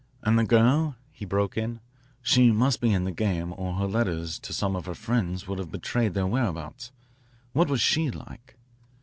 "And 0.23 0.39
the 0.39 0.43
girl?" 0.43 0.95
he 1.11 1.25
broke 1.25 1.59
in. 1.59 1.79
"She 2.23 2.49
must 2.51 2.81
be 2.81 2.91
in 2.91 3.03
the 3.03 3.11
game 3.11 3.53
or 3.55 3.75
her 3.75 3.85
letters 3.85 4.39
to 4.39 4.51
some 4.51 4.75
of 4.75 4.87
her 4.87 4.95
friends 4.95 5.47
would 5.47 5.59
have 5.59 5.69
betrayed 5.71 6.15
their 6.15 6.25
whereabouts. 6.25 6.91
What 7.53 7.69
was 7.69 7.81
she 7.81 8.09
like?" 8.09 8.57